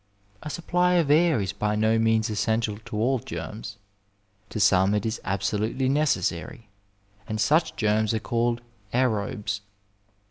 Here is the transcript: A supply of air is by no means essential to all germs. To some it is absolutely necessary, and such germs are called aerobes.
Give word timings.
A 0.41 0.49
supply 0.49 0.93
of 0.95 1.11
air 1.11 1.39
is 1.39 1.53
by 1.53 1.75
no 1.75 1.99
means 1.99 2.27
essential 2.31 2.79
to 2.85 2.95
all 2.97 3.19
germs. 3.19 3.77
To 4.49 4.59
some 4.59 4.95
it 4.95 5.05
is 5.05 5.21
absolutely 5.23 5.87
necessary, 5.89 6.69
and 7.27 7.39
such 7.39 7.75
germs 7.75 8.11
are 8.15 8.19
called 8.19 8.61
aerobes. 8.95 9.61